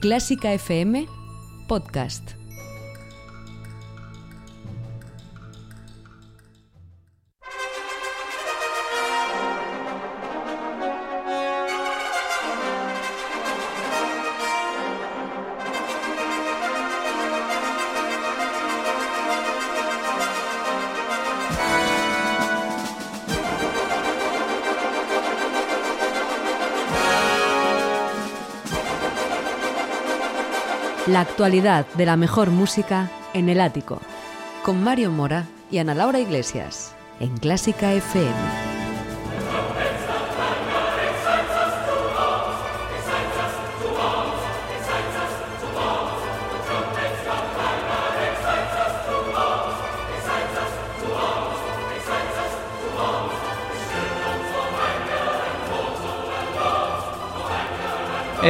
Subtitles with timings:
[0.00, 1.04] Clásica FM
[1.68, 2.39] Podcast.
[31.10, 34.00] La actualidad de la mejor música en el ático.
[34.62, 36.94] Con Mario Mora y Ana Laura Iglesias.
[37.18, 38.69] En Clásica FM.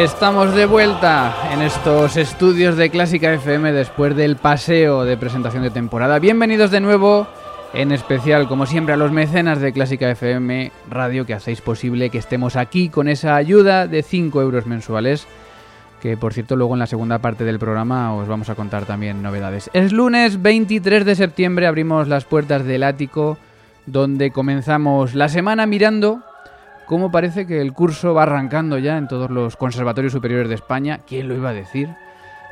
[0.01, 5.69] Estamos de vuelta en estos estudios de Clásica FM después del paseo de presentación de
[5.69, 6.19] temporada.
[6.19, 7.29] Bienvenidos de nuevo,
[7.75, 12.17] en especial, como siempre, a los mecenas de Clásica FM Radio que hacéis posible que
[12.17, 15.27] estemos aquí con esa ayuda de 5 euros mensuales.
[16.01, 19.23] Que por cierto, luego en la segunda parte del programa os vamos a contar también
[19.23, 19.69] novedades.
[19.75, 23.37] Es lunes 23 de septiembre, abrimos las puertas del ático,
[23.85, 26.23] donde comenzamos la semana mirando
[26.91, 30.99] cómo parece que el curso va arrancando ya en todos los conservatorios superiores de España.
[31.07, 31.89] ¿Quién lo iba a decir?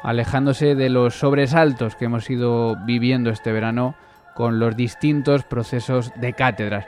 [0.05, 3.97] Alejándose de los sobresaltos que hemos ido viviendo este verano
[4.36, 6.86] con los distintos procesos de cátedras.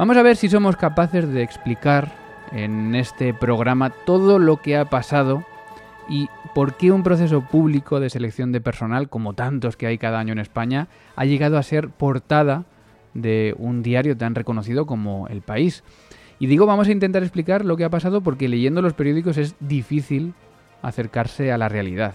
[0.00, 2.10] Vamos a ver si somos capaces de explicar
[2.50, 5.44] en este programa todo lo que ha pasado
[6.08, 10.18] y por qué un proceso público de selección de personal, como tantos que hay cada
[10.18, 12.64] año en España, ha llegado a ser portada
[13.14, 15.84] de un diario tan reconocido como El País.
[16.40, 19.54] Y digo, vamos a intentar explicar lo que ha pasado porque leyendo los periódicos es
[19.60, 20.32] difícil
[20.80, 22.14] acercarse a la realidad.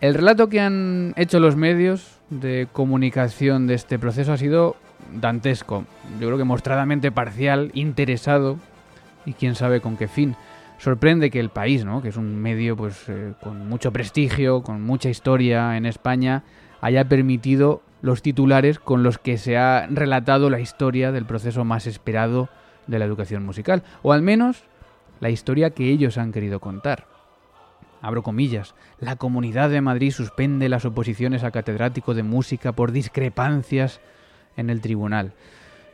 [0.00, 4.74] El relato que han hecho los medios de comunicación de este proceso ha sido
[5.14, 5.84] dantesco,
[6.20, 8.58] yo creo que mostradamente parcial, interesado
[9.24, 10.34] y quién sabe con qué fin.
[10.78, 12.02] Sorprende que el país, ¿no?
[12.02, 16.42] que es un medio pues, eh, con mucho prestigio, con mucha historia en España,
[16.80, 21.86] haya permitido los titulares con los que se ha relatado la historia del proceso más
[21.86, 22.48] esperado
[22.86, 24.64] de la educación musical, o al menos
[25.20, 27.06] la historia que ellos han querido contar.
[28.00, 34.00] Abro comillas, la Comunidad de Madrid suspende las oposiciones a catedrático de música por discrepancias
[34.56, 35.32] en el tribunal.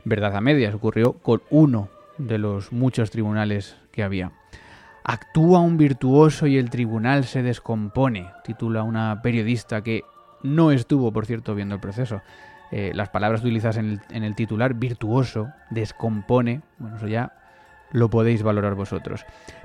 [0.04, 4.32] Verdad a medias, ocurrió con uno de los muchos tribunales que había.
[5.04, 10.04] Actúa un virtuoso y el tribunal se descompone, titula una periodista que
[10.42, 12.22] no estuvo, por cierto, viendo el proceso.
[12.70, 17.32] Eh, las palabras utilizadas en el, titular, virtuoso, descompone, bueno, eso ya
[17.92, 19.24] lo podéis valorar vosotros.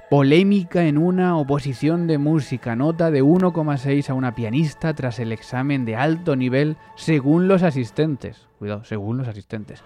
[0.09, 5.85] Polémica en una oposición de música, nota de 1,6 a una pianista tras el examen
[5.85, 8.47] de alto nivel según los asistentes.
[8.59, 9.83] Cuidado, según los asistentes.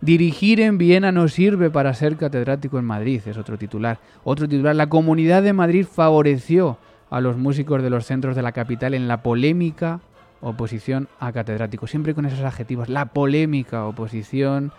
[0.00, 3.98] Dirigir en Viena no sirve para ser catedrático en Madrid, es otro titular.
[4.24, 6.78] Otro titular, la Comunidad de Madrid favoreció
[7.10, 10.00] a los músicos de los centros de la capital en la polémica
[10.40, 11.86] oposición a catedrático.
[11.86, 12.88] Siempre con esos adjetivos.
[12.88, 14.72] La polémica oposición.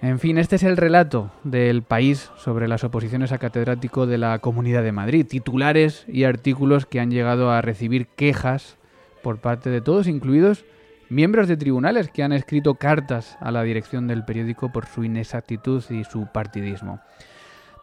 [0.00, 4.38] En fin, este es el relato del país sobre las oposiciones a catedrático de la
[4.38, 5.26] Comunidad de Madrid.
[5.26, 8.76] Titulares y artículos que han llegado a recibir quejas
[9.22, 10.64] por parte de todos, incluidos
[11.08, 15.82] miembros de tribunales que han escrito cartas a la dirección del periódico por su inexactitud
[15.90, 17.00] y su partidismo.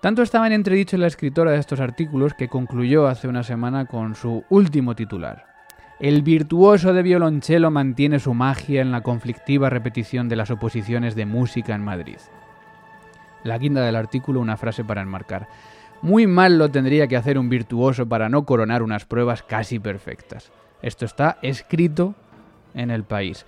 [0.02, 4.16] Tanto estaba en entredicho la escritora de estos artículos que concluyó hace una semana con
[4.16, 5.55] su último titular.
[6.00, 11.26] El virtuoso de violonchelo mantiene su magia en la conflictiva repetición de las oposiciones de
[11.26, 12.18] música en Madrid.
[13.46, 15.48] La quinta del artículo, una frase para enmarcar.
[16.02, 20.52] Muy mal lo tendría que hacer un virtuoso para no coronar unas pruebas casi perfectas.
[20.82, 22.14] Esto está escrito
[22.74, 23.46] en el país.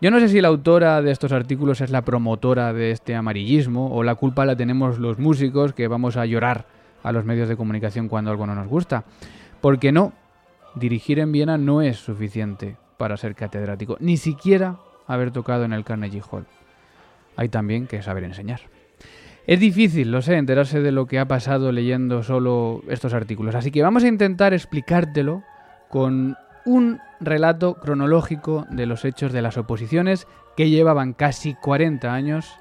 [0.00, 3.94] Yo no sé si la autora de estos artículos es la promotora de este amarillismo
[3.94, 6.64] o la culpa la tenemos los músicos que vamos a llorar
[7.02, 9.04] a los medios de comunicación cuando algo no nos gusta.
[9.60, 10.14] Porque no,
[10.74, 15.84] dirigir en Viena no es suficiente para ser catedrático, ni siquiera haber tocado en el
[15.84, 16.46] Carnegie Hall.
[17.36, 18.60] Hay también que saber enseñar.
[19.46, 23.70] Es difícil, lo sé, enterarse de lo que ha pasado leyendo solo estos artículos, así
[23.70, 25.42] que vamos a intentar explicártelo
[25.88, 30.26] con un relato cronológico de los hechos de las oposiciones
[30.56, 32.52] que llevaban casi 40 años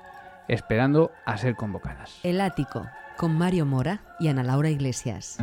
[0.48, 2.20] esperando a ser convocadas.
[2.24, 5.38] El ático, con Mario Mora y Ana Laura Iglesias.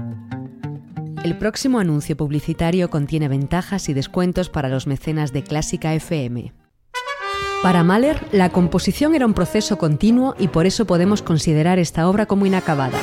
[1.26, 6.52] El próximo anuncio publicitario contiene ventajas y descuentos para los mecenas de Clásica FM.
[7.64, 12.26] Para Mahler, la composición era un proceso continuo y por eso podemos considerar esta obra
[12.26, 13.00] como inacabada.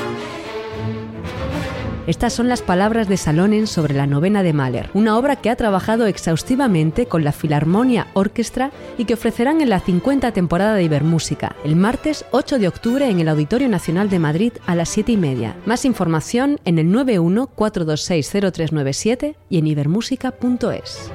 [2.05, 5.55] Estas son las palabras de Salonen sobre la novena de Mahler, una obra que ha
[5.55, 11.55] trabajado exhaustivamente con la Filarmonia Orchestra y que ofrecerán en la 50 temporada de Ibermúsica,
[11.63, 15.17] el martes 8 de octubre en el Auditorio Nacional de Madrid a las 7 y
[15.17, 15.55] media.
[15.65, 21.09] Más información en el 91 426 0397 y en ibermúsica.es.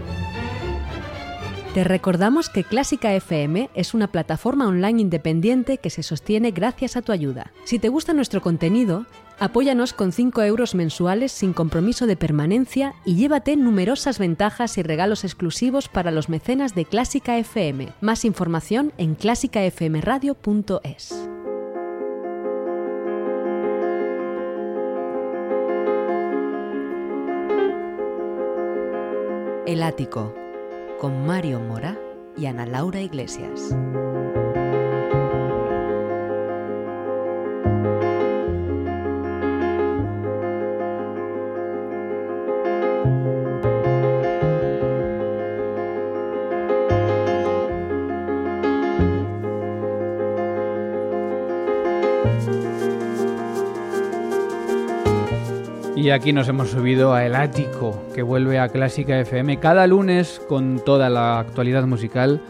[1.75, 7.03] Te recordamos que Clásica FM es una plataforma online independiente que se sostiene gracias a
[7.03, 7.53] tu ayuda.
[7.65, 9.05] Si te gusta nuestro contenido,
[9.41, 15.25] apóyanos con 5 euros mensuales sin compromiso de permanencia y llévate numerosas ventajas y regalos
[15.25, 17.89] exclusivos para los mecenas de Clásica FM.
[18.01, 21.29] Más información en clásicafmradio.es.
[29.67, 30.35] El ático
[30.99, 31.99] con Mario Mora
[32.37, 33.75] y Ana Laura Iglesias.
[55.99, 60.41] Y aquí nos hemos subido a El Ático, que vuelve a Clásica FM cada lunes
[60.49, 62.41] con toda la actualidad musical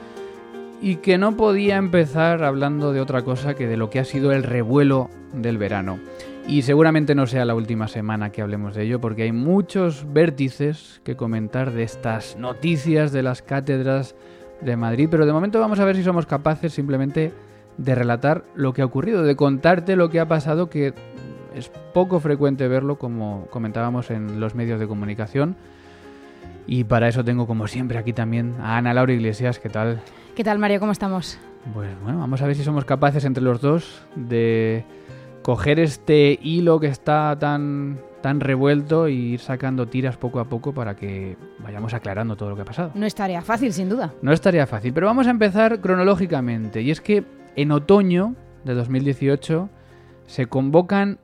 [0.82, 4.32] y que no podía empezar hablando de otra cosa que de lo que ha sido
[4.32, 5.98] el revuelo del verano.
[6.46, 11.00] Y seguramente no sea la última semana que hablemos de ello, porque hay muchos vértices
[11.02, 14.14] que comentar de estas noticias de las cátedras
[14.60, 17.32] de Madrid, pero de momento vamos a ver si somos capaces simplemente
[17.78, 20.92] de relatar lo que ha ocurrido, de contarte lo que ha pasado, que
[21.54, 25.56] es poco frecuente verlo, como comentábamos en los medios de comunicación.
[26.66, 29.58] Y para eso tengo, como siempre, aquí también a Ana Laura Iglesias.
[29.58, 30.00] ¿Qué tal?
[30.36, 30.80] ¿Qué tal, Mario?
[30.80, 31.38] ¿Cómo estamos?
[31.72, 34.84] Pues bueno, vamos a ver si somos capaces entre los dos de
[35.42, 40.72] coger este hilo que está tan, tan revuelto y ir sacando tiras poco a poco
[40.72, 42.90] para que vayamos aclarando todo lo que ha pasado.
[42.94, 44.12] No estaría fácil, sin duda.
[44.20, 46.82] No estaría fácil, pero vamos a empezar cronológicamente.
[46.82, 47.24] Y es que
[47.56, 48.34] en otoño
[48.64, 49.70] de 2018
[50.26, 51.18] se convocan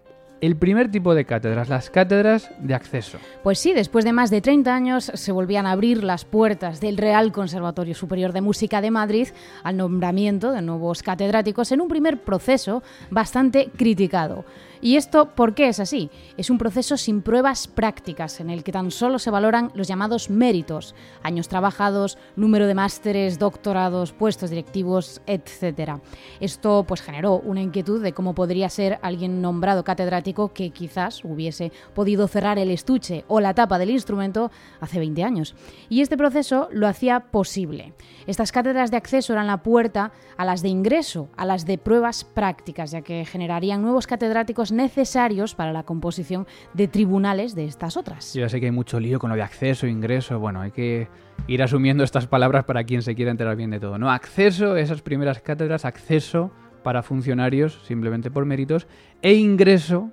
[0.44, 3.18] el primer tipo de cátedras, las cátedras de acceso.
[3.42, 6.98] Pues sí, después de más de 30 años se volvían a abrir las puertas del
[6.98, 9.28] Real Conservatorio Superior de Música de Madrid
[9.62, 14.44] al nombramiento de nuevos catedráticos en un primer proceso bastante criticado.
[14.84, 16.10] ¿Y esto por qué es así?
[16.36, 20.28] Es un proceso sin pruebas prácticas en el que tan solo se valoran los llamados
[20.28, 25.92] méritos, años trabajados, número de másteres, doctorados, puestos directivos, etc.
[26.38, 31.72] Esto pues generó una inquietud de cómo podría ser alguien nombrado catedrático que quizás hubiese
[31.94, 34.50] podido cerrar el estuche o la tapa del instrumento
[34.82, 35.54] hace 20 años.
[35.88, 37.94] Y este proceso lo hacía posible.
[38.26, 42.24] Estas cátedras de acceso eran la puerta a las de ingreso, a las de pruebas
[42.24, 48.34] prácticas, ya que generarían nuevos catedráticos necesarios para la composición de tribunales de estas otras.
[48.34, 51.08] Yo ya sé que hay mucho lío con lo de acceso, ingreso, bueno, hay que
[51.46, 54.10] ir asumiendo estas palabras para quien se quiera enterar bien de todo, ¿no?
[54.10, 56.50] Acceso, esas primeras cátedras, acceso
[56.82, 58.86] para funcionarios simplemente por méritos
[59.22, 60.10] e ingreso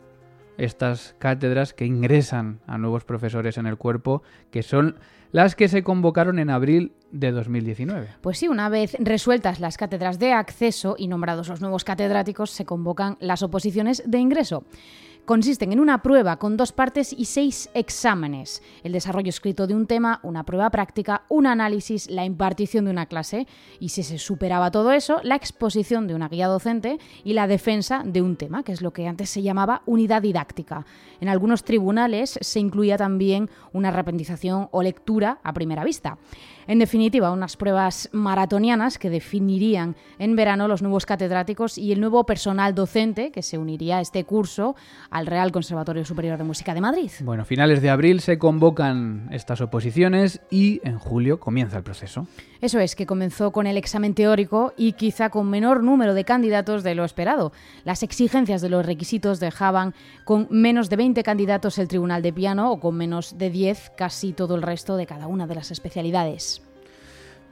[0.58, 4.22] estas cátedras que ingresan a nuevos profesores en el cuerpo,
[4.52, 4.98] que son
[5.32, 8.08] las que se convocaron en abril de 2019.
[8.22, 12.66] Pues sí, una vez resueltas las cátedras de acceso y nombrados los nuevos catedráticos, se
[12.66, 14.64] convocan las oposiciones de ingreso
[15.26, 18.62] consisten en una prueba con dos partes y seis exámenes.
[18.84, 23.06] El desarrollo escrito de un tema, una prueba práctica, un análisis, la impartición de una
[23.06, 23.48] clase
[23.80, 28.04] y si se superaba todo eso, la exposición de una guía docente y la defensa
[28.06, 30.86] de un tema, que es lo que antes se llamaba unidad didáctica.
[31.20, 36.18] En algunos tribunales se incluía también una reaprendización o lectura a primera vista.
[36.68, 42.26] En definitiva, unas pruebas maratonianas que definirían en verano los nuevos catedráticos y el nuevo
[42.26, 44.76] personal docente que se uniría a este curso
[45.10, 47.12] al Real Conservatorio Superior de Música de Madrid.
[47.22, 52.28] Bueno, finales de abril se convocan estas oposiciones y en julio comienza el proceso.
[52.62, 56.84] Eso es, que comenzó con el examen teórico y quizá con menor número de candidatos
[56.84, 57.52] de lo esperado.
[57.86, 62.72] Las exigencias de los requisitos dejaban con menos de 20 candidatos el Tribunal de Piano
[62.72, 66.61] o con menos de 10 casi todo el resto de cada una de las especialidades.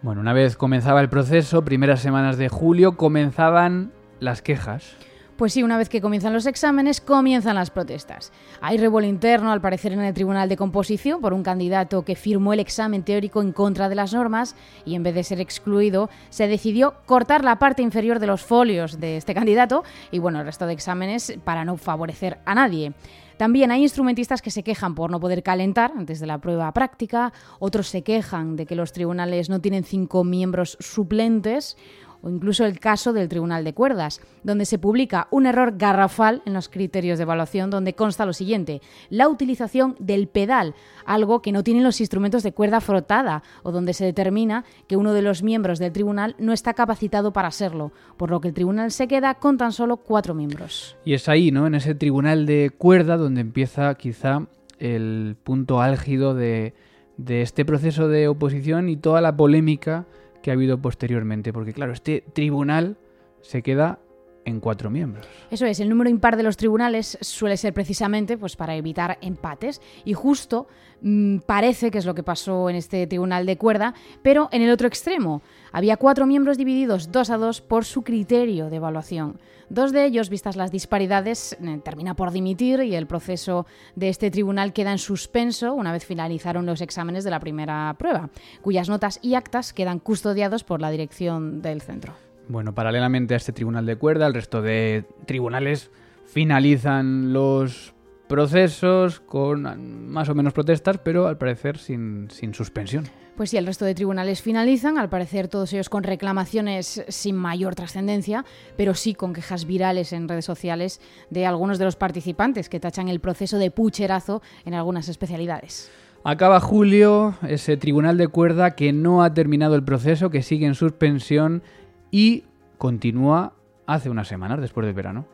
[0.01, 3.91] Bueno, una vez comenzaba el proceso, primeras semanas de julio, comenzaban
[4.21, 4.95] las quejas.
[5.35, 8.31] Pues sí, una vez que comienzan los exámenes, comienzan las protestas.
[8.61, 12.53] Hay revuelo interno, al parecer, en el Tribunal de Composición por un candidato que firmó
[12.53, 16.47] el examen teórico en contra de las normas y en vez de ser excluido, se
[16.47, 20.65] decidió cortar la parte inferior de los folios de este candidato y bueno, el resto
[20.65, 22.93] de exámenes para no favorecer a nadie.
[23.39, 27.31] También hay instrumentistas que se quejan por no poder calentar antes de la prueba práctica,
[27.59, 31.77] otros se quejan de que los tribunales no tienen cinco miembros suplentes
[32.21, 36.53] o incluso el caso del Tribunal de Cuerdas, donde se publica un error garrafal en
[36.53, 41.63] los criterios de evaluación donde consta lo siguiente, la utilización del pedal, algo que no
[41.63, 45.79] tienen los instrumentos de cuerda frotada, o donde se determina que uno de los miembros
[45.79, 49.57] del tribunal no está capacitado para serlo, por lo que el tribunal se queda con
[49.57, 50.97] tan solo cuatro miembros.
[51.05, 51.67] Y es ahí, ¿no?
[51.67, 54.47] En ese tribunal de cuerda donde empieza quizá
[54.79, 56.73] el punto álgido de,
[57.17, 60.05] de este proceso de oposición y toda la polémica
[60.41, 62.97] que ha habido posteriormente, porque claro, este tribunal
[63.41, 63.99] se queda
[64.45, 65.27] en cuatro miembros.
[65.51, 69.81] Eso es, el número impar de los tribunales suele ser precisamente pues, para evitar empates
[70.05, 70.67] y justo
[71.01, 74.71] mmm, parece que es lo que pasó en este tribunal de cuerda, pero en el
[74.71, 75.41] otro extremo.
[75.71, 79.39] Había cuatro miembros divididos dos a dos por su criterio de evaluación.
[79.69, 84.31] Dos de ellos, vistas las disparidades, eh, termina por dimitir y el proceso de este
[84.31, 88.31] tribunal queda en suspenso una vez finalizaron los exámenes de la primera prueba,
[88.63, 92.28] cuyas notas y actas quedan custodiados por la dirección del centro.
[92.49, 95.91] Bueno, paralelamente a este tribunal de cuerda, el resto de tribunales
[96.25, 97.93] finalizan los
[98.27, 103.03] procesos con más o menos protestas, pero al parecer sin, sin suspensión.
[103.37, 107.75] Pues sí, el resto de tribunales finalizan, al parecer todos ellos con reclamaciones sin mayor
[107.75, 108.43] trascendencia,
[108.75, 113.09] pero sí con quejas virales en redes sociales de algunos de los participantes que tachan
[113.09, 115.91] el proceso de pucherazo en algunas especialidades.
[116.23, 120.75] Acaba julio, ese tribunal de cuerda que no ha terminado el proceso, que sigue en
[120.75, 121.61] suspensión
[122.11, 122.43] y
[122.77, 123.53] continúa
[123.85, 125.25] hace unas semanas después del verano.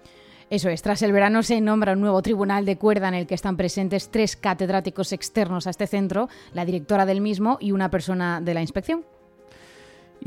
[0.50, 3.34] Eso es, tras el verano se nombra un nuevo tribunal de cuerda en el que
[3.34, 8.42] están presentes tres catedráticos externos a este centro, la directora del mismo y una persona
[8.42, 9.06] de la inspección.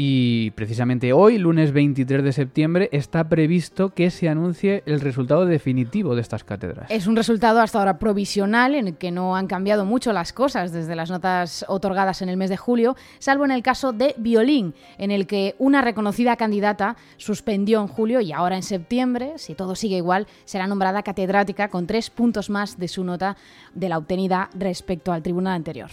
[0.00, 6.14] Y precisamente hoy, lunes 23 de septiembre, está previsto que se anuncie el resultado definitivo
[6.14, 6.88] de estas cátedras.
[6.88, 10.70] Es un resultado hasta ahora provisional en el que no han cambiado mucho las cosas
[10.70, 14.72] desde las notas otorgadas en el mes de julio, salvo en el caso de violín,
[14.98, 19.74] en el que una reconocida candidata suspendió en julio y ahora en septiembre, si todo
[19.74, 23.36] sigue igual, será nombrada catedrática con tres puntos más de su nota
[23.74, 25.90] de la obtenida respecto al tribunal anterior.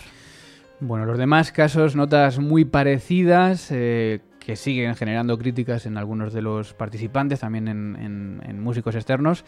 [0.82, 6.42] Bueno, los demás casos, notas muy parecidas, eh, que siguen generando críticas en algunos de
[6.42, 9.46] los participantes, también en, músicos externos.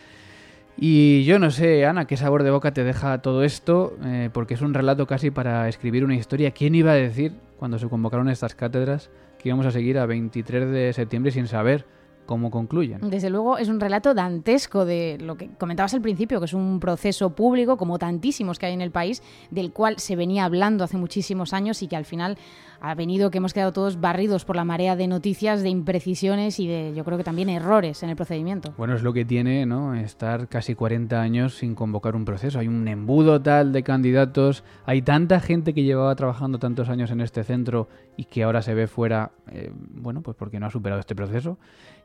[0.78, 4.54] Y yo no sé, Ana, qué sabor de boca te deja todo esto, eh, porque
[4.54, 6.52] es un relato casi para escribir una historia.
[6.52, 10.70] ¿Quién iba a decir, cuando se convocaron estas cátedras, que íbamos a seguir a 23
[10.70, 11.86] de septiembre sin saber
[12.28, 13.10] cómo concluyen.
[13.10, 16.80] Desde luego es un relato dantesco de lo que comentabas al principio, que es un
[16.80, 20.98] proceso público, como tantísimos que hay en el país, del cual se venía hablando hace
[20.98, 22.38] muchísimos años y que al final
[22.80, 26.68] ha venido que hemos quedado todos barridos por la marea de noticias, de imprecisiones y
[26.68, 28.74] de, yo creo que también errores en el procedimiento.
[28.78, 29.96] Bueno, es lo que tiene, ¿no?
[29.96, 32.60] Estar casi 40 años sin convocar un proceso.
[32.60, 37.22] Hay un embudo tal de candidatos, hay tanta gente que llevaba trabajando tantos años en
[37.22, 41.00] este centro y que ahora se ve fuera, eh, bueno, pues porque no ha superado
[41.00, 41.58] este proceso.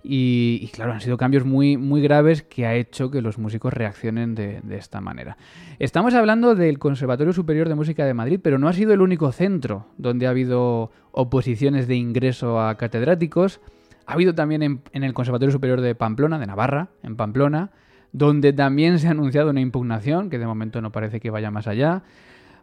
[0.05, 4.35] Y, claro, han sido cambios muy, muy graves que ha hecho que los músicos reaccionen
[4.35, 5.37] de, de, esta manera.
[5.79, 9.31] Estamos hablando del Conservatorio Superior de Música de Madrid, pero no ha sido el único
[9.31, 13.61] centro donde ha habido oposiciones de ingreso a catedráticos.
[14.07, 17.71] Ha habido también en, en el Conservatorio Superior de Pamplona, de Navarra, en Pamplona,
[18.13, 21.69] donde también se ha anunciado una impugnación, que de momento no parece que vaya más
[21.69, 22.03] allá.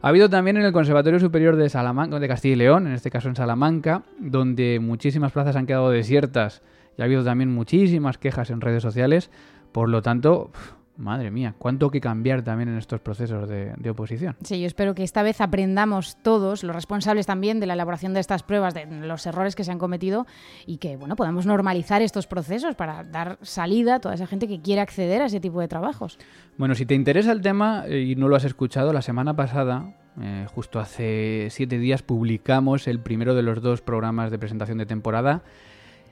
[0.02, 3.12] Ha habido también en el Conservatorio Superior de Salamanca, de Castilla y León, en este
[3.12, 6.62] caso en Salamanca, donde muchísimas plazas han quedado desiertas
[7.00, 9.32] y ha habido también muchísimas quejas en redes sociales.
[9.72, 10.52] Por lo tanto,
[10.98, 14.36] madre mía, cuánto que cambiar también en estos procesos de, de, oposición.
[14.44, 18.20] Sí, yo espero que esta vez aprendamos todos, los responsables también de la elaboración de
[18.20, 20.28] estas pruebas, de los errores que se han cometido
[20.66, 24.60] y que, bueno, podamos normalizar estos procesos para dar salida a toda esa gente que
[24.60, 26.20] quiere acceder a ese tipo de trabajos.
[26.58, 30.48] Bueno, si te interesa el tema y no lo has escuchado, la semana pasada, eh,
[30.54, 35.44] justo hace siete días, publicamos el primero de los dos programas de presentación de temporada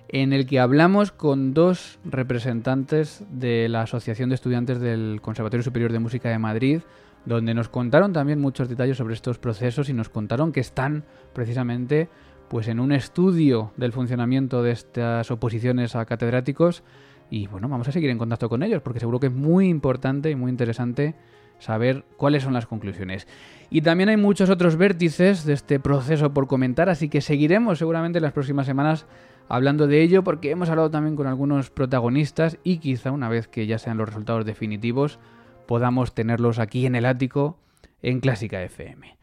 [0.10, 5.92] en el que hablamos con dos representantes de la Asociación de Estudiantes del Conservatorio Superior
[5.92, 6.82] de Música de Madrid,
[7.26, 12.10] donde nos contaron también muchos detalles sobre estos procesos y nos contaron que están precisamente
[12.48, 16.84] pues en un estudio del funcionamiento de estas oposiciones a catedráticos
[17.30, 20.32] y bueno, vamos a seguir en contacto con ellos porque seguro que es muy importante
[20.32, 21.16] y muy interesante
[21.60, 23.28] saber cuáles son las conclusiones.
[23.70, 28.20] Y también hay muchos otros vértices de este proceso por comentar, así que seguiremos seguramente
[28.20, 29.06] en las próximas semanas
[29.50, 33.68] hablando de ello porque hemos hablado también con algunos protagonistas y quizá una vez que
[33.68, 35.20] ya sean los resultados definitivos
[35.66, 37.60] podamos tenerlos aquí en el ático
[38.02, 39.18] en Clásica FM.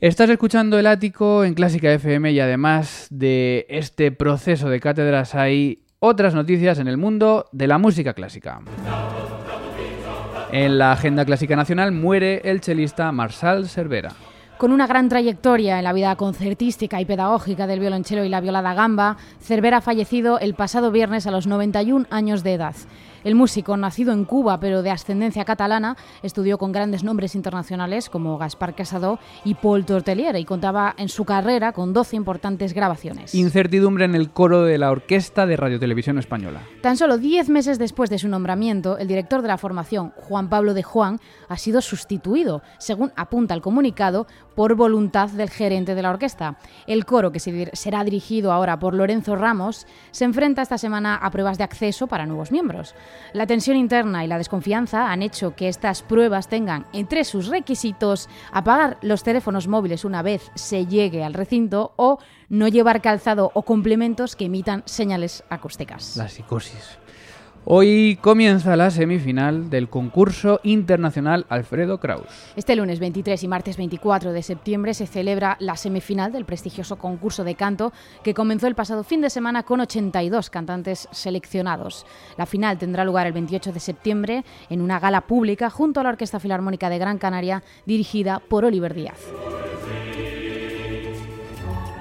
[0.00, 5.82] Estás escuchando el ático en Clásica FM y además de este proceso de cátedras hay
[5.98, 8.60] otras noticias en el mundo de la música clásica.
[10.52, 14.12] En la agenda clásica nacional muere el chelista Marçal Cervera.
[14.58, 18.74] Con una gran trayectoria en la vida concertística y pedagógica del violonchelo y la violada
[18.74, 22.74] gamba, Cervera ha fallecido el pasado viernes a los 91 años de edad.
[23.24, 28.38] El músico, nacido en Cuba pero de ascendencia catalana, estudió con grandes nombres internacionales como
[28.38, 33.34] Gaspar Casado y Paul Tortelier y contaba en su carrera con 12 importantes grabaciones.
[33.34, 36.62] Incertidumbre en el coro de la Orquesta de Radio Televisión Española.
[36.80, 40.74] Tan solo 10 meses después de su nombramiento, el director de la formación, Juan Pablo
[40.74, 44.26] de Juan, ha sido sustituido, según apunta el comunicado,
[44.58, 46.56] por voluntad del gerente de la orquesta.
[46.88, 51.58] El coro, que será dirigido ahora por Lorenzo Ramos, se enfrenta esta semana a pruebas
[51.58, 52.96] de acceso para nuevos miembros.
[53.34, 58.28] La tensión interna y la desconfianza han hecho que estas pruebas tengan entre sus requisitos
[58.50, 63.62] apagar los teléfonos móviles una vez se llegue al recinto o no llevar calzado o
[63.62, 66.16] complementos que emitan señales acústicas.
[66.16, 66.98] La psicosis.
[67.64, 72.26] Hoy comienza la semifinal del concurso internacional Alfredo Kraus.
[72.56, 77.44] Este lunes 23 y martes 24 de septiembre se celebra la semifinal del prestigioso concurso
[77.44, 82.06] de canto que comenzó el pasado fin de semana con 82 cantantes seleccionados.
[82.38, 86.10] La final tendrá lugar el 28 de septiembre en una gala pública junto a la
[86.10, 89.18] Orquesta Filarmónica de Gran Canaria dirigida por Oliver Díaz.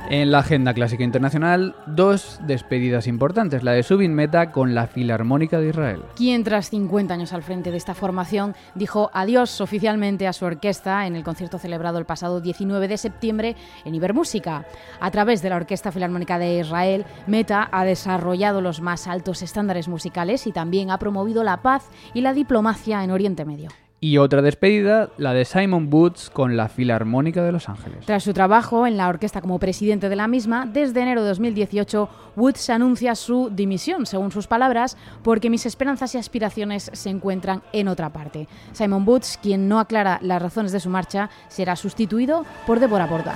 [0.10, 5.60] En la agenda clásica internacional, dos despedidas importantes, la de Subin Meta con la Filarmónica
[5.60, 6.04] de Israel.
[6.16, 11.08] Quien tras 50 años al frente de esta formación dijo adiós oficialmente a su orquesta
[11.08, 14.66] en el concierto celebrado el pasado 19 de septiembre en Ibermúsica.
[15.02, 19.90] A través de la Orquesta Filarmónica de Israel, Meta ha desarrollado los más altos estándares
[19.90, 23.72] musicales y también ha promovido la paz y la diplomacia en Oriente Medio.
[24.00, 28.06] Y otra despedida, la de Simon Boots con la Filarmónica de Los Ángeles.
[28.06, 32.08] Tras su trabajo en la orquesta como presidente de la misma, desde enero de 2018,
[32.36, 37.88] Woods anuncia su dimisión, según sus palabras, porque mis esperanzas y aspiraciones se encuentran en
[37.88, 38.48] otra parte.
[38.72, 43.34] Simon Boots, quien no aclara las razones de su marcha, será sustituido por Deborah Borda.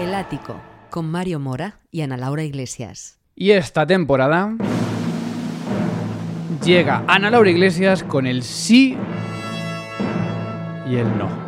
[0.00, 0.56] El ático,
[0.88, 3.18] con Mario Mora y Ana Laura Iglesias.
[3.36, 4.56] Y esta temporada
[6.64, 8.96] llega Ana Laura Iglesias con el sí
[10.90, 11.43] y el no.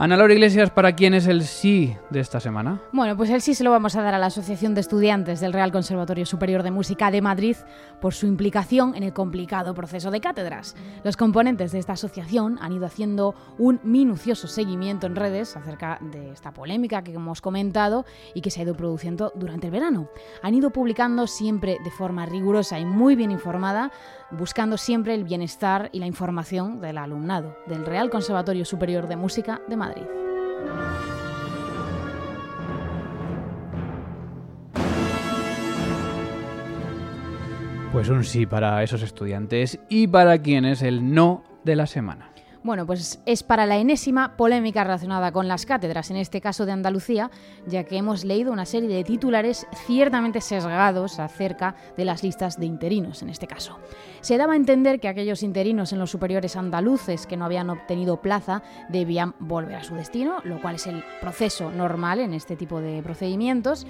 [0.00, 2.80] Ana Laura Iglesias, ¿para quién es el sí de esta semana?
[2.92, 5.52] Bueno, pues el sí se lo vamos a dar a la Asociación de Estudiantes del
[5.52, 7.56] Real Conservatorio Superior de Música de Madrid
[8.00, 10.76] por su implicación en el complicado proceso de cátedras.
[11.02, 16.30] Los componentes de esta asociación han ido haciendo un minucioso seguimiento en redes acerca de
[16.30, 20.08] esta polémica que hemos comentado y que se ha ido produciendo durante el verano.
[20.42, 23.90] Han ido publicando siempre de forma rigurosa y muy bien informada
[24.30, 29.60] buscando siempre el bienestar y la información del alumnado del Real Conservatorio Superior de Música
[29.66, 29.87] de Madrid.
[37.92, 42.27] Pues un sí para esos estudiantes y para quienes el no de la semana.
[42.64, 46.72] Bueno, pues es para la enésima polémica relacionada con las cátedras, en este caso de
[46.72, 47.30] Andalucía,
[47.66, 52.66] ya que hemos leído una serie de titulares ciertamente sesgados acerca de las listas de
[52.66, 53.78] interinos, en este caso.
[54.20, 58.20] Se daba a entender que aquellos interinos en los superiores andaluces que no habían obtenido
[58.20, 62.80] plaza debían volver a su destino, lo cual es el proceso normal en este tipo
[62.80, 63.86] de procedimientos.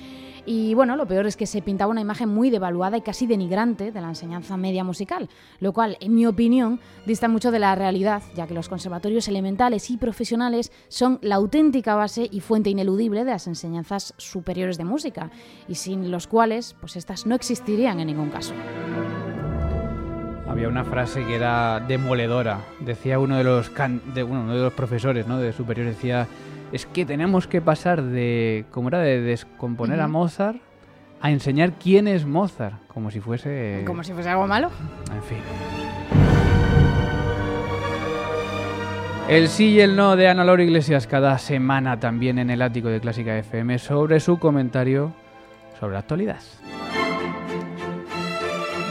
[0.50, 3.92] Y bueno, lo peor es que se pintaba una imagen muy devaluada y casi denigrante
[3.92, 5.28] de la enseñanza media musical,
[5.60, 9.90] lo cual, en mi opinión, dista mucho de la realidad, ya que los conservatorios elementales
[9.90, 15.30] y profesionales son la auténtica base y fuente ineludible de las enseñanzas superiores de música,
[15.68, 18.54] y sin los cuales, pues estas no existirían en ningún caso.
[20.48, 22.60] Había una frase que era demoledora.
[22.80, 23.70] Decía uno de los,
[24.14, 25.38] de, uno de los profesores ¿no?
[25.38, 26.26] de superior, decía,
[26.72, 30.58] es que tenemos que pasar de, como era, de descomponer a Mozart
[31.20, 33.82] a enseñar quién es Mozart, como si fuese...
[33.86, 34.70] Como si fuese algo malo.
[35.14, 35.38] En fin.
[39.28, 42.88] El sí y el no de Ana Laura Iglesias cada semana también en el ático
[42.88, 45.12] de Clásica FM sobre su comentario
[45.78, 46.40] sobre la actualidad.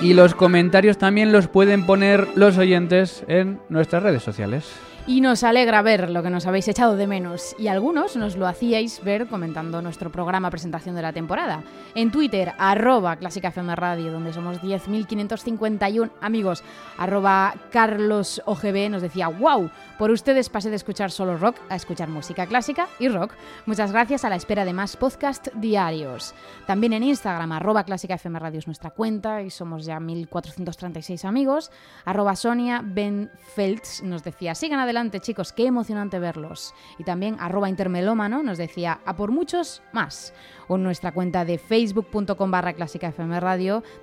[0.01, 4.71] Y los comentarios también los pueden poner los oyentes en nuestras redes sociales.
[5.09, 8.45] Y nos alegra ver lo que nos habéis echado de menos y algunos nos lo
[8.45, 11.63] hacíais ver comentando nuestro programa presentación de la temporada.
[11.95, 16.61] En Twitter, arroba Clásica FM Radio, donde somos 10.551 amigos,
[16.97, 22.07] arroba Carlos OGB nos decía, wow, por ustedes pasé de escuchar solo rock a escuchar
[22.07, 23.33] música clásica y rock.
[23.65, 26.35] Muchas gracias a la espera de más podcast diarios.
[26.67, 31.71] También en Instagram, arroba Clásica es nuestra cuenta y somos ya 1.436 amigos.
[32.05, 36.75] Arroba Sonia Ben Feltz nos decía, sigan adelante chicos, qué emocionante verlos.
[36.99, 40.33] Y también arroba intermelómano nos decía, a por muchos más.
[40.67, 43.13] O en nuestra cuenta de facebook.com barra clásica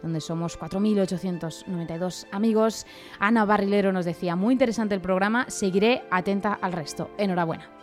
[0.02, 2.86] donde somos 4.892 amigos.
[3.20, 7.10] Ana Barrilero nos decía, muy interesante el programa, seguiré atenta al resto.
[7.18, 7.74] Enhorabuena.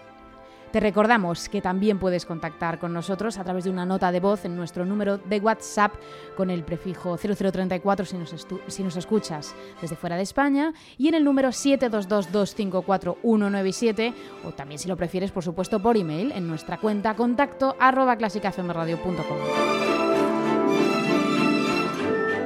[0.71, 4.45] Te recordamos que también puedes contactar con nosotros a través de una nota de voz
[4.45, 5.91] en nuestro número de WhatsApp
[6.37, 11.15] con el prefijo 0034 si nos, si nos escuchas desde fuera de España y en
[11.15, 14.13] el número 722254197
[14.45, 18.15] o también si lo prefieres por supuesto por email en nuestra cuenta contacto arroba.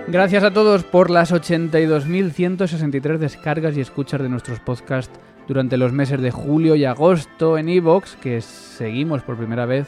[0.08, 6.22] Gracias a todos por las 82.163 descargas y escuchas de nuestros podcasts durante los meses
[6.22, 9.88] de julio y agosto en Evox, que seguimos por primera vez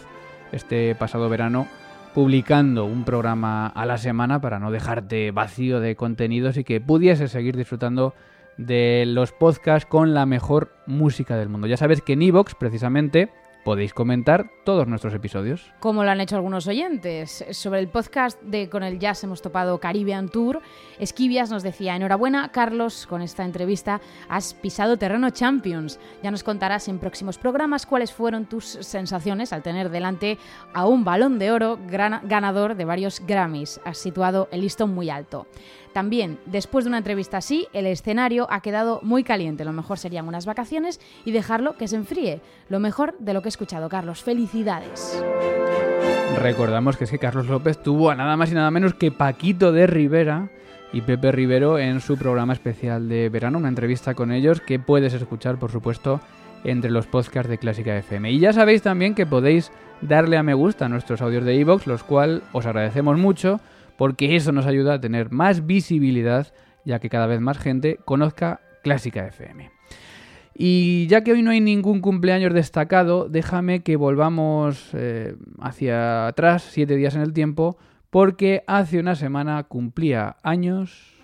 [0.51, 1.67] este pasado verano
[2.13, 7.27] publicando un programa a la semana para no dejarte vacío de contenidos y que pudiese
[7.27, 8.13] seguir disfrutando
[8.57, 11.67] de los podcasts con la mejor música del mundo.
[11.67, 13.29] Ya sabes que en Evox, precisamente,
[13.67, 15.73] podéis comentar todos nuestros episodios.
[15.81, 17.43] Como lo han hecho algunos oyentes.
[17.51, 20.61] Sobre el podcast de Con el Jazz hemos topado Caribbean Tour,
[20.99, 23.99] Esquivias nos decía, enhorabuena Carlos, con esta entrevista
[24.29, 25.99] has pisado terreno Champions.
[26.23, 30.37] Ya nos contarás en próximos programas cuáles fueron tus sensaciones al tener delante
[30.73, 33.81] a un balón de oro ganador de varios Grammys.
[33.83, 35.45] Has situado el listón muy alto.
[35.93, 39.65] También, después de una entrevista así, el escenario ha quedado muy caliente.
[39.65, 42.41] Lo mejor serían unas vacaciones y dejarlo que se enfríe.
[42.69, 44.23] Lo mejor de lo que he escuchado, Carlos.
[44.23, 45.21] Felicidades.
[46.41, 49.71] Recordamos que es que Carlos López tuvo a nada más y nada menos que Paquito
[49.71, 50.49] de Rivera
[50.93, 55.13] y Pepe Rivero en su programa especial de verano, una entrevista con ellos que puedes
[55.13, 56.21] escuchar, por supuesto,
[56.63, 58.31] entre los podcasts de Clásica FM.
[58.31, 59.71] Y ya sabéis también que podéis
[60.01, 63.59] darle a me gusta a nuestros audios de iVoox, los cuales os agradecemos mucho
[63.97, 66.53] porque eso nos ayuda a tener más visibilidad,
[66.85, 69.71] ya que cada vez más gente conozca Clásica FM.
[70.59, 76.67] Y ya que hoy no hay ningún cumpleaños destacado, déjame que volvamos eh, hacia atrás,
[76.71, 77.77] siete días en el tiempo,
[78.09, 81.16] porque hace una semana cumplía años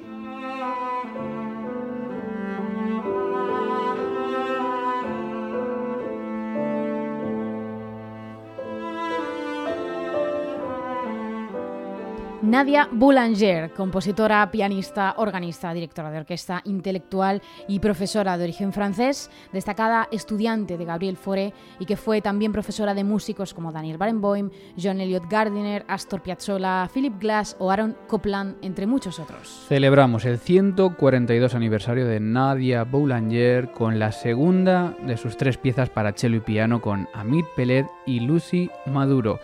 [12.54, 20.08] Nadia Boulanger, compositora, pianista, organista, directora de orquesta, intelectual y profesora de origen francés, destacada
[20.12, 25.02] estudiante de Gabriel Fauré y que fue también profesora de músicos como Daniel Barenboim, John
[25.02, 29.66] Elliott Gardiner, Astor Piazzolla, Philip Glass o Aaron Copland, entre muchos otros.
[29.68, 36.14] Celebramos el 142 aniversario de Nadia Boulanger con la segunda de sus tres piezas para
[36.14, 39.40] cello y piano con Amit Peled y Lucy Maduro.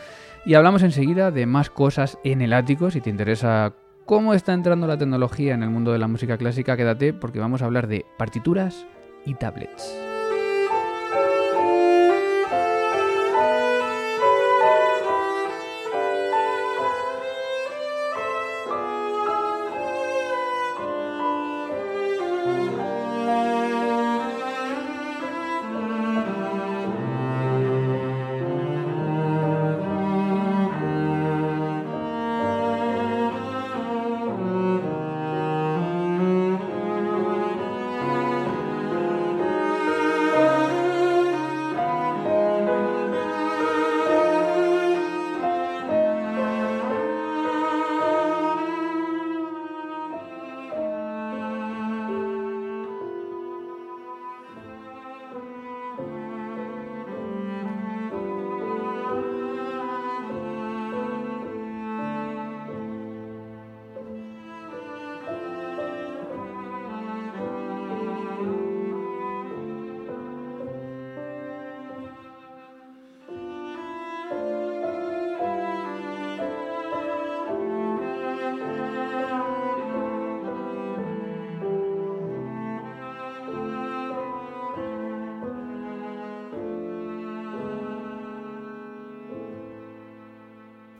[0.49, 2.89] Y hablamos enseguida de más cosas en el ático.
[2.89, 6.75] Si te interesa cómo está entrando la tecnología en el mundo de la música clásica,
[6.75, 8.87] quédate porque vamos a hablar de partituras
[9.27, 10.08] y tablets.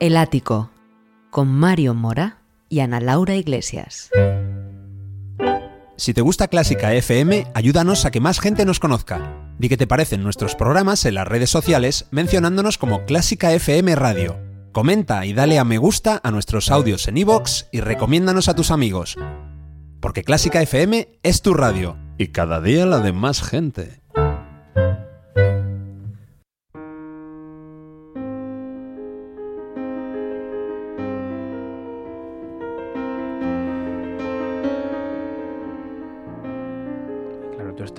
[0.00, 0.70] El Ático,
[1.28, 2.38] con Mario Mora
[2.70, 4.08] y Ana Laura Iglesias.
[5.98, 9.36] Si te gusta Clásica FM, ayúdanos a que más gente nos conozca.
[9.58, 14.38] Di que te parecen nuestros programas en las redes sociales mencionándonos como Clásica FM Radio.
[14.72, 18.70] Comenta y dale a me gusta a nuestros audios en iVoox y recomiéndanos a tus
[18.70, 19.18] amigos.
[20.00, 23.99] Porque Clásica FM es tu radio y cada día la de más gente.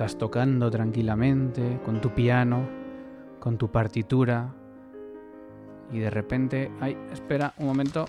[0.04, 2.68] Estás tocando tranquilamente con tu piano,
[3.38, 4.52] con tu partitura,
[5.92, 8.06] y de repente, ay, espera un momento.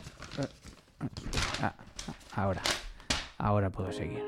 [1.61, 1.73] Ah,
[2.35, 2.61] ahora,
[3.37, 4.23] ahora puedo seguir.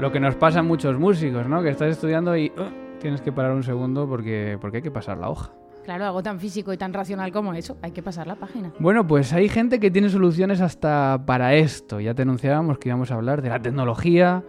[0.00, 1.62] Lo que nos pasa a muchos músicos, ¿no?
[1.62, 5.18] Que estás estudiando y uh, tienes que parar un segundo porque, porque hay que pasar
[5.18, 5.52] la hoja.
[5.84, 8.72] Claro, algo tan físico y tan racional como eso, hay que pasar la página.
[8.78, 12.00] Bueno, pues hay gente que tiene soluciones hasta para esto.
[12.00, 14.44] Ya te anunciábamos que íbamos a hablar de la tecnología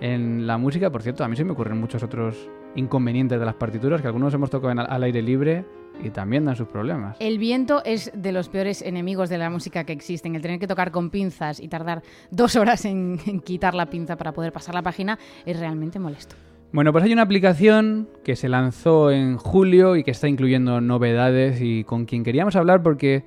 [0.00, 0.90] en la música.
[0.90, 4.32] Por cierto, a mí se me ocurren muchos otros inconvenientes de las partituras que algunos
[4.34, 5.64] hemos tocado al aire libre
[6.02, 7.16] y también dan sus problemas.
[7.20, 10.36] El viento es de los peores enemigos de la música que existen.
[10.36, 14.16] El tener que tocar con pinzas y tardar dos horas en, en quitar la pinza
[14.16, 16.36] para poder pasar la página es realmente molesto.
[16.72, 21.60] Bueno, pues hay una aplicación que se lanzó en julio y que está incluyendo novedades
[21.60, 23.24] y con quien queríamos hablar porque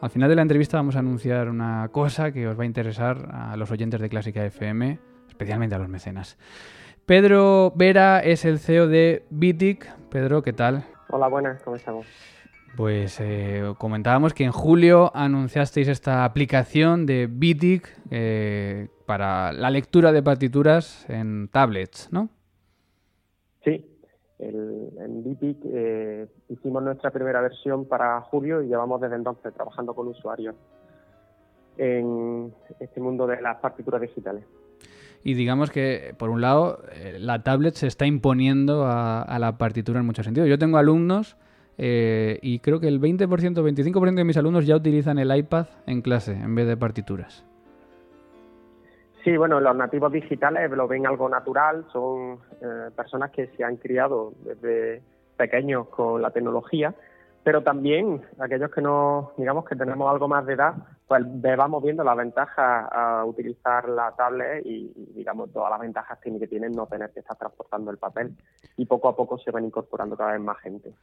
[0.00, 3.28] al final de la entrevista vamos a anunciar una cosa que os va a interesar
[3.32, 4.98] a los oyentes de Clásica FM,
[5.28, 6.38] especialmente a los mecenas.
[7.04, 9.88] Pedro Vera es el CEO de Bitic.
[10.08, 10.84] Pedro, ¿qué tal?
[11.08, 12.06] Hola, buenas, ¿cómo estamos?
[12.76, 20.12] Pues eh, comentábamos que en julio anunciasteis esta aplicación de Bitic eh, para la lectura
[20.12, 22.28] de partituras en tablets, ¿no?
[24.38, 29.94] Sí, en Bitic eh, hicimos nuestra primera versión para julio y llevamos desde entonces trabajando
[29.94, 30.54] con usuarios
[31.76, 34.44] en este mundo de las partituras digitales.
[35.24, 39.98] Y digamos que, por un lado, eh, la tablet se está imponiendo a, la partitura
[39.98, 40.48] en muchos sentidos.
[40.48, 41.36] Yo tengo alumnos
[41.76, 46.00] eh, y creo que el 20%, 25% de mis alumnos ya utilizan el iPad en
[46.02, 47.44] clase en vez de partituras.
[49.28, 53.76] Sí, bueno, los nativos digitales lo ven algo natural, son eh, personas que se han
[53.76, 55.02] criado desde
[55.36, 56.94] pequeños con la tecnología,
[57.44, 61.26] pero también aquellos que no, digamos que tenemos algo más de edad, pues
[61.58, 66.72] vamos viendo la ventaja a utilizar la tablet y, digamos, todas las ventajas que tienen
[66.72, 68.34] no tener que estar transportando el papel
[68.78, 70.94] y poco a poco se van incorporando cada vez más gente.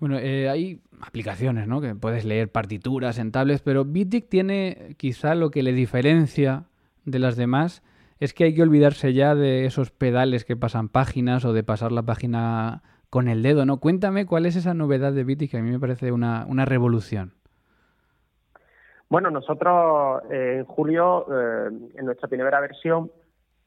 [0.00, 1.80] Bueno, eh, hay aplicaciones, ¿no?
[1.80, 6.64] Que puedes leer partituras en tablets, pero Bitic tiene quizá lo que le diferencia
[7.04, 7.82] de las demás
[8.20, 11.90] es que hay que olvidarse ya de esos pedales que pasan páginas o de pasar
[11.90, 13.78] la página con el dedo, ¿no?
[13.78, 17.34] Cuéntame cuál es esa novedad de Bitic que a mí me parece una, una revolución.
[19.08, 23.10] Bueno, nosotros eh, en julio, eh, en nuestra primera versión,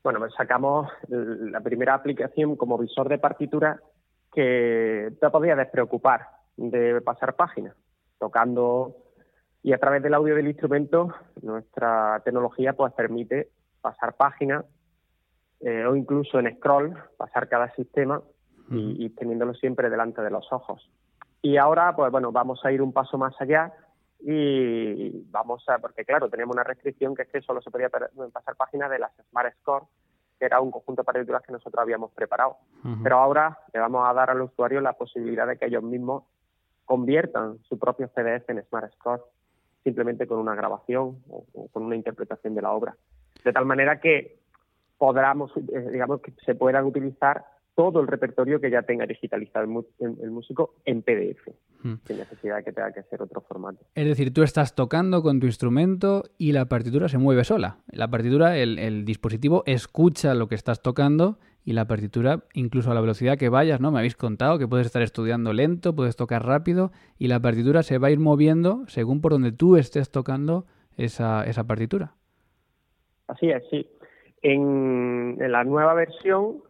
[0.03, 3.79] bueno, pues sacamos la primera aplicación como visor de partitura
[4.33, 7.75] que te podía despreocupar de pasar páginas,
[8.19, 8.95] tocando
[9.65, 13.49] y a través del audio del instrumento, nuestra tecnología pues permite
[13.81, 14.63] pasar páginas
[15.59, 18.21] eh, o incluso en scroll, pasar cada sistema
[18.69, 20.87] y, teniéndolo siempre delante de los ojos.
[21.41, 23.73] Y ahora, pues bueno, vamos a ir un paso más allá
[24.19, 28.55] y vamos a, porque claro, tenemos una restricción que es que solo se podía pasar
[28.55, 29.85] páginas de las Smart Score,
[30.37, 32.57] que era un conjunto de partituras que nosotros habíamos preparado.
[33.01, 36.25] Pero ahora le vamos a dar al usuario la posibilidad de que ellos mismos
[36.85, 39.23] conviertan su propio PDF en Smart Score
[39.85, 42.97] simplemente con una grabación o, con una interpretación de la obra.
[43.45, 44.39] De tal manera que
[44.97, 47.45] podamos, eh, digamos, que se puedan utilizar
[47.75, 49.65] todo el repertorio que ya tenga digitalizado
[49.99, 51.49] el, músico en PDF,
[51.83, 51.93] hmm.
[52.05, 53.85] sin necesidad de que tenga que ser otro formato.
[53.93, 57.79] Es decir, tú estás tocando con tu instrumento y la partitura se mueve sola.
[57.91, 63.01] La partitura, el dispositivo escucha lo que estás tocando y la partitura, incluso a la
[63.01, 63.91] velocidad que vayas, ¿no?
[63.91, 67.97] Me habéis contado que puedes estar estudiando lento, puedes tocar rápido y la partitura se
[67.97, 72.13] va a ir moviendo según por donde tú estés tocando esa, esa partitura.
[73.27, 73.89] Así es, sí.
[74.43, 76.61] En, la nueva versión,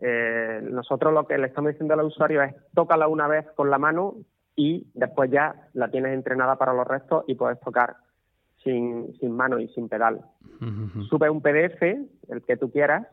[0.00, 3.78] eh, nosotros lo que le estamos diciendo al usuario es tócala una vez con la
[3.78, 4.14] mano
[4.54, 7.96] y después ya la tienes entrenada para los restos y puedes tocar
[8.62, 10.20] sin, sin mano y sin pedal.
[11.10, 13.06] Sube un PDF, el que tú quieras,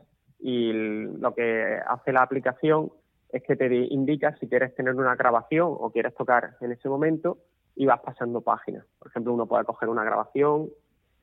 [0.46, 2.92] y lo que hace la aplicación
[3.30, 7.38] es que te indica si quieres tener una grabación o quieres tocar en ese momento
[7.74, 8.84] y vas pasando páginas.
[8.98, 10.68] Por ejemplo, uno puede coger una grabación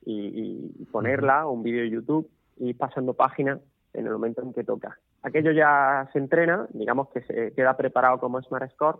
[0.04, 3.60] y, ponerla, o un vídeo de YouTube, y ir pasando páginas
[3.92, 4.98] en el momento en que toca.
[5.22, 8.98] Aquello ya se entrena, digamos que se queda preparado como Smart Score,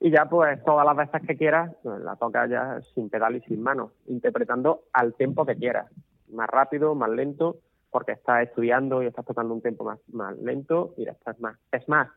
[0.00, 3.42] y ya pues todas las veces que quieras, pues, la toca ya sin pedal y
[3.42, 5.92] sin mano, interpretando al tiempo que quieras,
[6.30, 7.58] más rápido, más lento,
[7.90, 11.56] porque estás estudiando y estás tocando un tiempo más, lento y estás más.
[11.72, 12.08] Es más,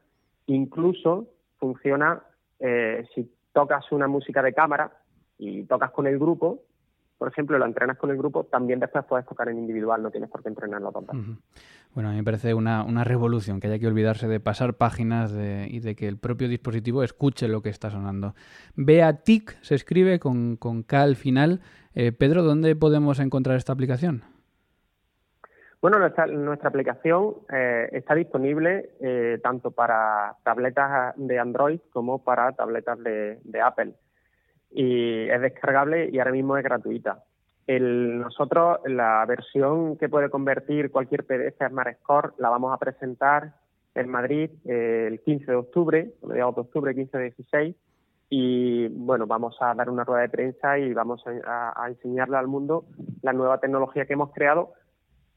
[0.47, 2.21] incluso funciona
[2.60, 4.91] eh, si tocas una música de cámara
[5.38, 6.63] y tocas con el grupo,
[7.21, 10.27] por ejemplo, lo entrenas con el grupo, también después puedes tocar en individual, no tienes
[10.27, 11.13] por qué entrenarlo tanto.
[11.93, 15.31] Bueno, a mí me parece una, una, revolución que haya que olvidarse de pasar páginas
[15.31, 18.34] y de que el propio dispositivo escuche lo que está sonando.
[18.73, 21.62] Beatic se escribe con, con K al final.
[21.93, 24.23] Eh, Pedro, ¿dónde podemos encontrar esta aplicación?
[25.81, 32.51] Bueno, nuestra, nuestra aplicación eh, está disponible eh, tanto para tabletas de Android como para
[32.51, 33.93] tabletas de, Apple.
[34.69, 37.23] Y es descargable y ahora mismo es gratuita.
[37.65, 42.77] El, nosotros, la versión que puede convertir cualquier PDF a Smart Score, la vamos a
[42.77, 43.53] presentar
[43.95, 47.75] en Madrid eh, el 15 de octubre, mediados de octubre, 15 de 16,
[48.29, 52.85] y bueno, vamos a dar una rueda de prensa y vamos a enseñarle al mundo
[53.23, 54.73] la nueva tecnología que hemos creado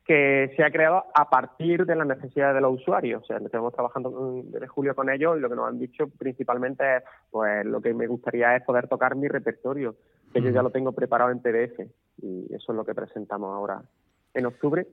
[0.04, 3.22] que se ha creado a partir de las necesidades de los usuarios.
[3.22, 6.96] O sea, estamos trabajando desde julio con ellos y lo que nos han dicho principalmente
[6.96, 9.96] es, pues lo que me gustaría es poder tocar mi repertorio,
[10.32, 11.80] que yo ya lo tengo preparado en PDF
[12.22, 13.80] y eso es lo que presentamos ahora
[14.34, 14.86] en octubre.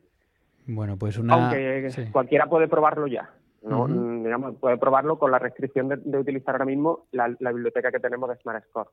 [0.67, 1.34] Bueno, pues una...
[1.34, 3.30] Aunque cualquiera puede probarlo ya.
[3.63, 3.88] ¿No?
[3.88, 8.30] Mm, digamos, puede probarlo con la restricción de, utilizar ahora mismo la, biblioteca que tenemos
[8.30, 8.89] de Smart Score.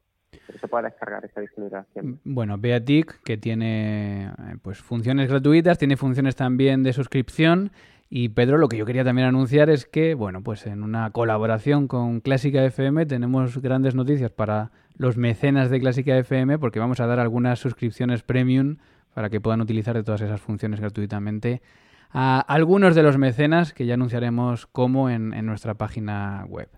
[0.47, 5.79] Pero se puede descargar esa disponibilidad mm, Bueno, Beatic, que tiene eh, pues funciones gratuitas,
[5.79, 7.71] tiene funciones también de suscripción.
[8.11, 11.89] Y Pedro, lo que yo quería también anunciar es que, bueno, pues en una colaboración
[11.89, 17.07] con Clásica FM tenemos grandes noticias para los mecenas de Clásica FM porque vamos a
[17.07, 18.77] dar algunas suscripciones premium
[19.13, 21.61] para que puedan utilizar de todas esas funciones gratuitamente
[22.11, 26.69] a algunos de los mecenas que ya anunciaremos cómo en, nuestra página web.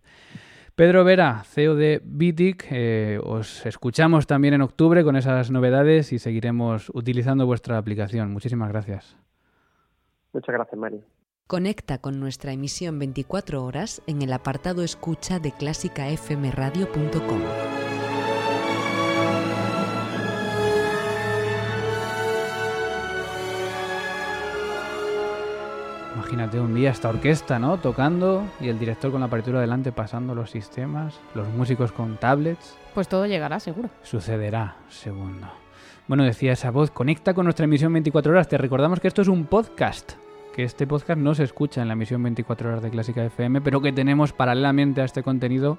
[0.74, 6.18] Pedro Vera, CEO de Bitic, eh, os escuchamos también en octubre con esas novedades y
[6.18, 8.32] seguiremos utilizando vuestra aplicación.
[8.32, 9.16] Muchísimas gracias.
[10.32, 11.02] Muchas gracias, Mario.
[11.46, 17.79] Conecta con nuestra emisión 24 horas en el apartado escucha de clásicafmradio.com.
[26.30, 27.78] Imagínate un día esta orquesta, ¿no?
[27.78, 32.78] Tocando y el director con la partitura delante pasando los sistemas, los músicos con tablets.
[32.94, 33.90] Pues todo llegará, seguro.
[34.04, 35.48] Sucederá, segundo.
[36.06, 38.46] Bueno, decía esa voz, conecta con nuestra emisión 24 horas.
[38.46, 40.12] Te recordamos que esto es un podcast,
[40.54, 43.80] que este podcast no se escucha en la emisión 24 horas de Clásica FM, pero
[43.80, 45.78] que tenemos paralelamente a este contenido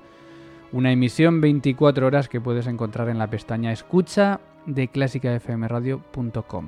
[0.73, 6.67] una emisión 24 horas que puedes encontrar en la pestaña escucha de clásicafmradio.com.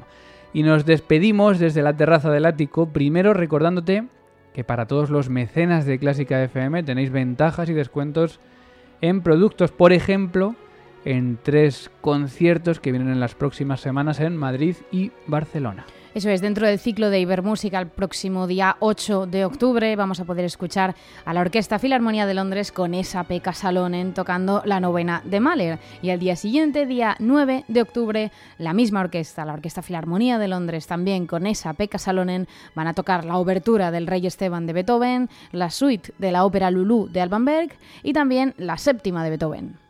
[0.54, 4.06] Y nos despedimos desde la terraza del ático, primero recordándote
[4.54, 8.40] que para todos los mecenas de Clásica FM tenéis ventajas y descuentos
[9.02, 10.56] en productos, por ejemplo,
[11.06, 15.86] en tres conciertos que vienen en las próximas semanas en Madrid y Barcelona.
[16.14, 20.26] Eso es, dentro del ciclo de Ibermúsica el próximo día 8 de octubre vamos a
[20.26, 20.94] poder escuchar
[21.26, 25.80] a la Orquesta Filarmonía de Londres con esa Peca Salonen tocando la novena de Mahler.
[26.04, 30.50] Y al día siguiente, día 9 de octubre, la misma orquesta, la Orquesta Filarmonía de
[30.50, 34.74] Londres, también con esa Peca Salonen, van a tocar la obertura del Rey Esteban de
[34.74, 37.72] Beethoven, la suite de la ópera Lulu de Alban Berg
[38.04, 39.83] y también la séptima de Beethoven.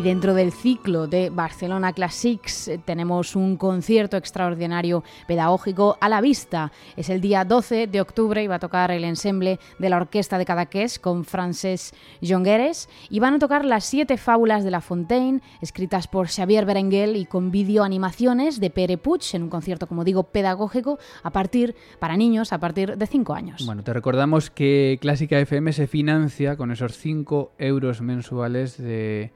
[0.00, 6.22] Y dentro del ciclo de Barcelona Classics eh, tenemos un concierto extraordinario pedagógico a la
[6.22, 6.72] vista.
[6.96, 10.38] Es el día 12 de octubre y va a tocar el ensemble de la Orquesta
[10.38, 11.92] de Cadaqués con Frances
[12.26, 17.16] Jongueres y van a tocar las siete fábulas de La Fontaine, escritas por Xavier Berenguel
[17.16, 21.76] y con vídeo animaciones de Pere Puig en un concierto, como digo, pedagógico a partir
[21.98, 23.66] para niños a partir de 5 años.
[23.66, 29.34] Bueno, te recordamos que Clásica FM se financia con esos 5 euros mensuales de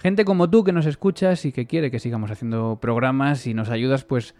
[0.00, 3.68] Gente como tú que nos escuchas y que quiere que sigamos haciendo programas y nos
[3.68, 4.34] ayudas pues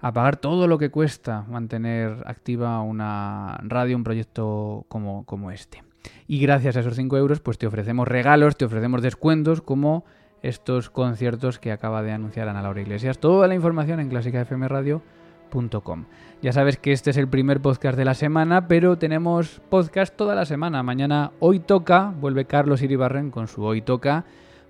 [0.00, 5.84] a pagar todo lo que cuesta mantener activa una radio, un proyecto como, como este.
[6.26, 10.04] Y gracias a esos 5 euros pues te ofrecemos regalos, te ofrecemos descuentos como
[10.42, 13.18] estos conciertos que acaba de anunciar Ana Laura Iglesias.
[13.18, 16.04] Toda la información en clásicafmradio.com.
[16.42, 20.34] Ya sabes que este es el primer podcast de la semana, pero tenemos podcast toda
[20.34, 20.82] la semana.
[20.82, 24.24] Mañana Hoy Toca, vuelve Carlos Iribarren con su Hoy Toca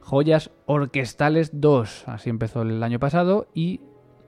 [0.05, 2.09] Joyas Orquestales 2.
[2.09, 3.81] Así empezó el año pasado y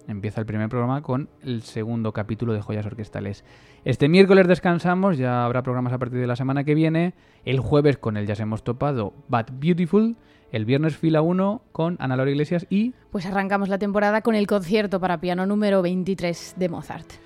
[0.09, 3.45] empieza el primer programa con el segundo capítulo de Joyas Orquestales.
[3.85, 7.13] Este miércoles descansamos, ya habrá programas a partir de la semana que viene.
[7.45, 10.17] El jueves con el ya se hemos topado But Beautiful.
[10.51, 12.95] El viernes fila 1 con Ana Laura Iglesias y...
[13.11, 17.26] Pues arrancamos la temporada con el concierto para piano número 23 de Mozart.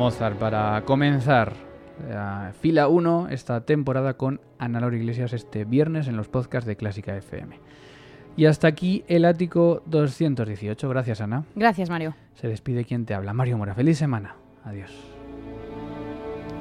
[0.00, 1.52] Mozart para comenzar
[2.62, 7.14] fila 1 esta temporada con Ana Laura Iglesias este viernes en los podcasts de Clásica
[7.14, 7.60] FM.
[8.34, 10.88] Y hasta aquí el ático 218.
[10.88, 11.44] Gracias, Ana.
[11.54, 12.14] Gracias, Mario.
[12.32, 13.34] Se despide quien te habla.
[13.34, 13.74] Mario Mora.
[13.74, 14.36] Feliz semana.
[14.64, 14.90] Adiós.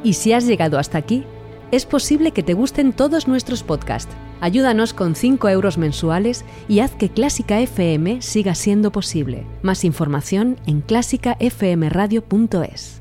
[0.03, 1.23] Y si has llegado hasta aquí,
[1.71, 4.13] es posible que te gusten todos nuestros podcasts.
[4.41, 9.45] Ayúdanos con 5 euros mensuales y haz que Clásica FM siga siendo posible.
[9.61, 12.99] Más información en clásicafmradio.es.